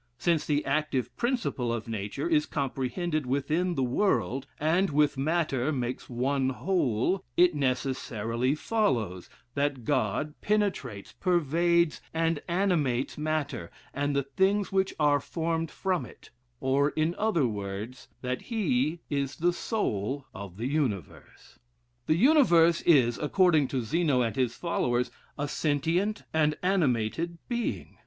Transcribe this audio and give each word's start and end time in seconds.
Since 0.17 0.47
the 0.47 0.65
active 0.65 1.15
principle 1.15 1.71
of 1.71 1.87
nature 1.87 2.27
is 2.27 2.47
comprehended 2.47 3.27
within 3.27 3.75
the 3.75 3.83
world, 3.83 4.47
and 4.59 4.89
with 4.89 5.15
matter 5.15 5.71
makes 5.71 6.09
one 6.09 6.49
whole, 6.49 7.23
it 7.37 7.53
necessarily 7.53 8.55
follows 8.55 9.29
that 9.53 9.83
God 9.83 10.33
penetrates, 10.41 11.11
pervades, 11.11 12.01
and 12.15 12.41
animates 12.47 13.15
matter, 13.15 13.69
and 13.93 14.15
the 14.15 14.23
things 14.23 14.71
which 14.71 14.91
are 14.99 15.19
formed 15.19 15.69
from 15.69 16.07
it; 16.07 16.31
or, 16.59 16.89
in 16.89 17.13
other 17.19 17.45
words, 17.45 18.07
that 18.23 18.41
he 18.41 19.01
is 19.07 19.35
the 19.35 19.53
soul 19.53 20.25
of 20.33 20.57
the 20.57 20.65
universe. 20.65 21.59
The 22.07 22.17
universe 22.17 22.81
is, 22.87 23.19
according 23.19 23.67
to 23.67 23.83
Zeno 23.83 24.23
and 24.23 24.35
his 24.35 24.55
followers, 24.55 25.11
"a 25.37 25.47
sentient 25.47 26.23
and 26.33 26.57
animated 26.63 27.37
being." 27.47 27.97